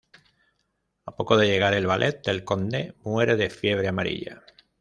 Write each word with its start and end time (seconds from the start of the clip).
A 1.05 1.15
poco 1.15 1.37
de 1.37 1.45
llegar, 1.45 1.75
el 1.75 1.85
valet 1.85 2.25
del 2.25 2.43
conde 2.43 2.95
muere 3.03 3.35
de 3.37 3.51
fiebre 3.51 3.87
amarilla. 3.87 4.43